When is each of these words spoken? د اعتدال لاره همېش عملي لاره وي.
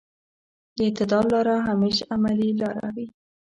د 0.75 0.77
اعتدال 0.87 1.25
لاره 1.33 1.55
همېش 1.69 1.97
عملي 2.13 2.49
لاره 2.61 2.87
وي. 2.95 3.07